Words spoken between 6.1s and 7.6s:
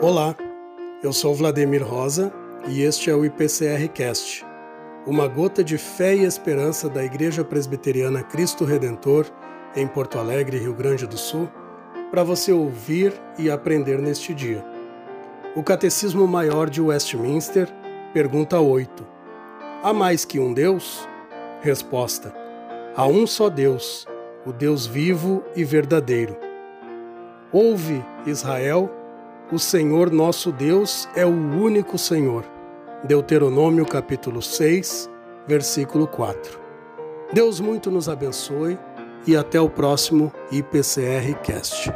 e esperança da Igreja